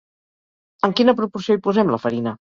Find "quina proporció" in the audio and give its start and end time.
1.01-1.59